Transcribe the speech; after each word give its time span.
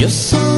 You're 0.00 0.08
so 0.08 0.49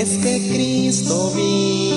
es 0.00 0.16
que 0.18 0.38
Cristo 0.48 1.32
vive 1.34 1.87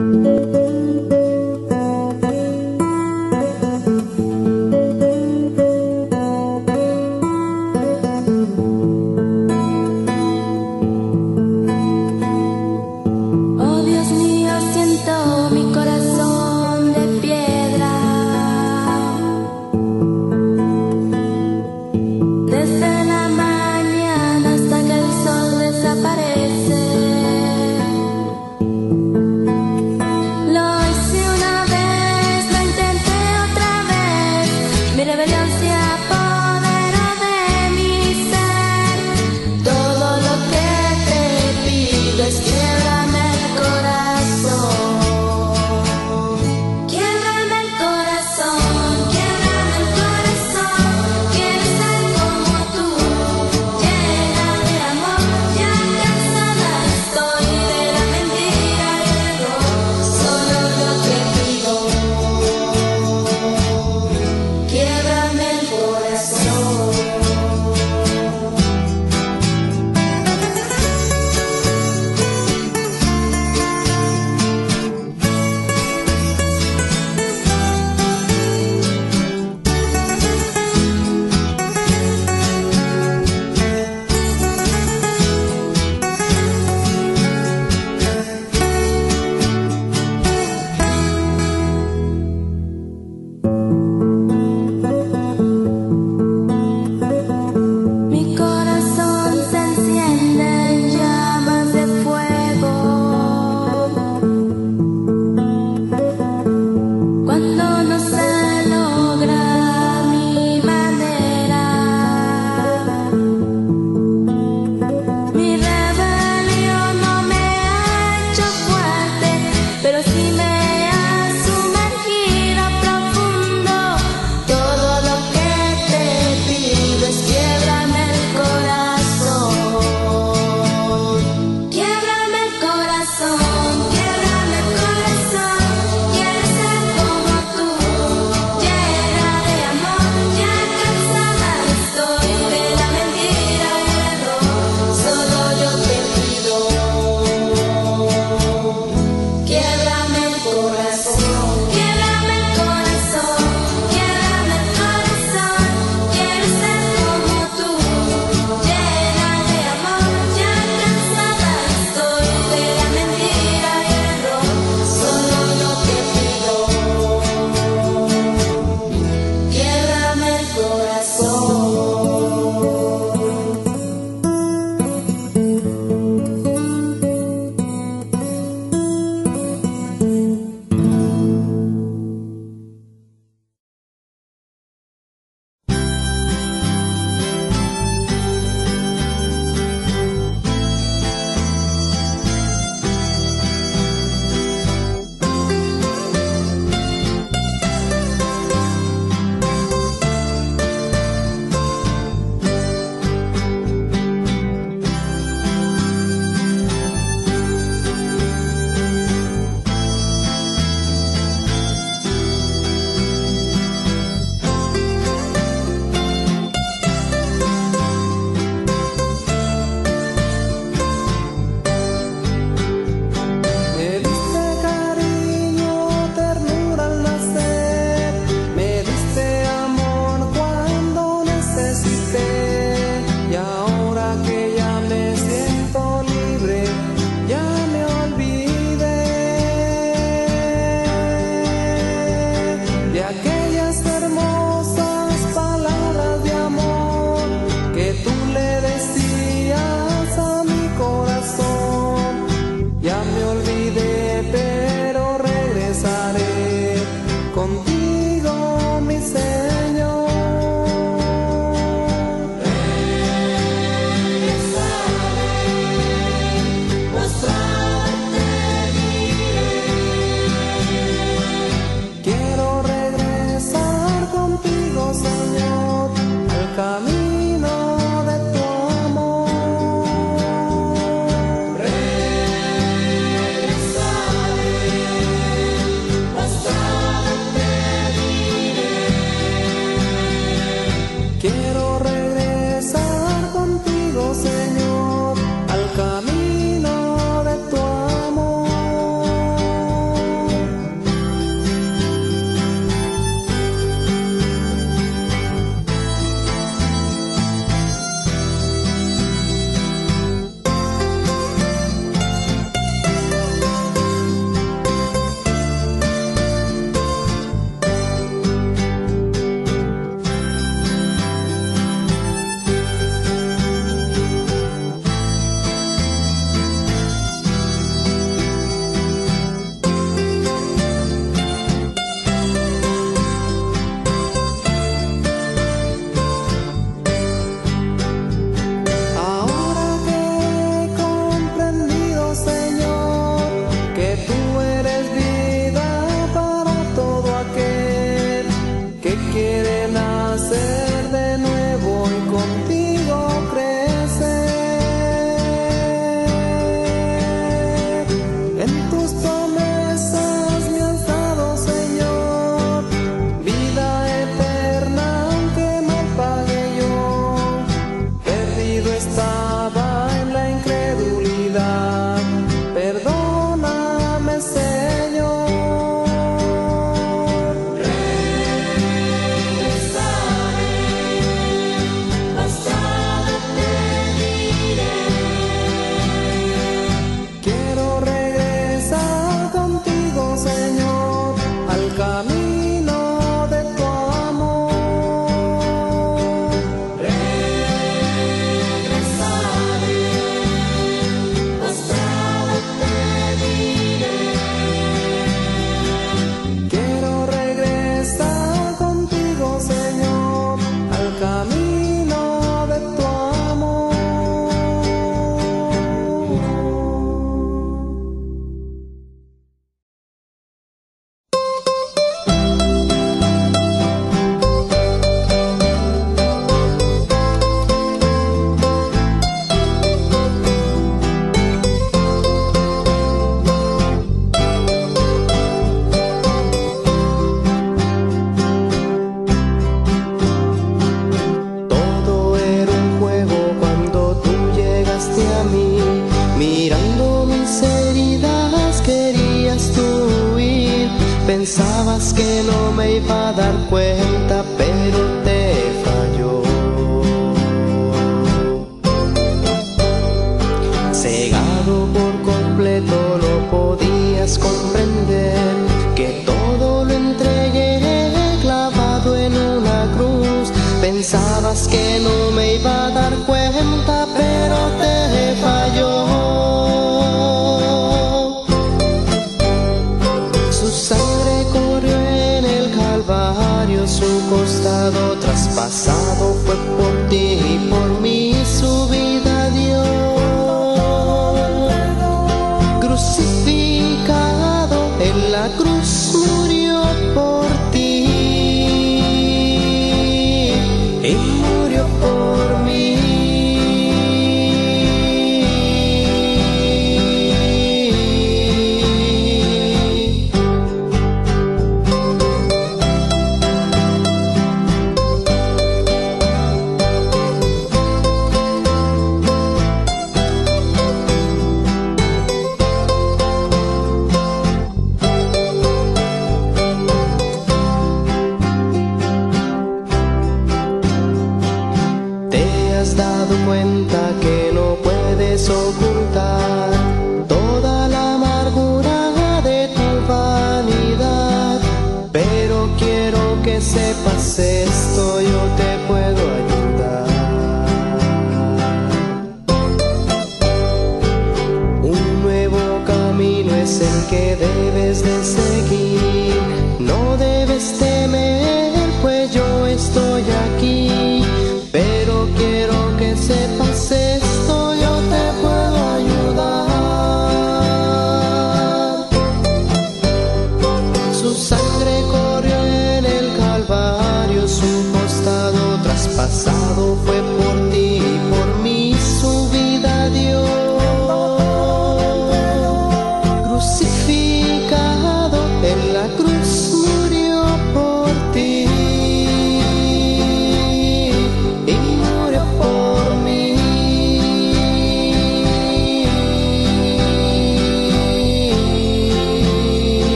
Música 0.00 0.37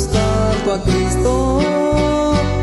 Danos 0.00 0.08
tanto 0.08 0.72
a 0.72 0.82
Cristo 0.82 1.58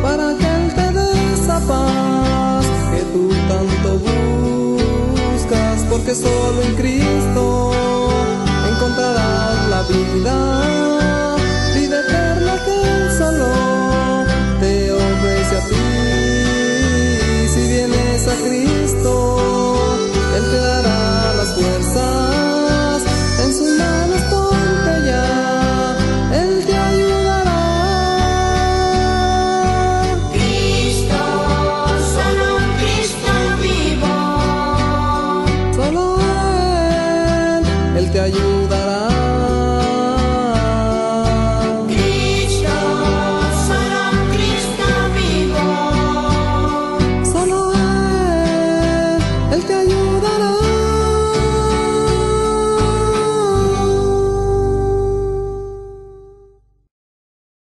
para 0.01 0.35
que 0.37 0.45
Él 0.45 0.73
te 0.73 0.91
dé 0.91 1.33
esa 1.33 1.59
paz 1.67 2.65
que 2.91 3.01
tú 3.13 3.29
tanto 3.47 3.99
buscas, 3.99 5.83
porque 5.89 6.15
solo 6.15 6.61
en 6.63 6.75
Cristo 6.75 7.71
encontrarás 8.71 9.69
la 9.69 9.81
vida, 9.83 10.35
vida 11.75 11.99
eterna 11.99 12.53
que 12.65 12.81
solo 13.17 13.47
te 14.59 14.91
ofrece 14.91 15.57
a 15.57 15.61
ti. 15.69 15.87
Si 17.53 17.61
vienes 17.67 18.27
a 18.27 18.35
Cristo, 18.47 19.37
Él 20.35 20.43
te 20.49 20.57
da 20.57 20.76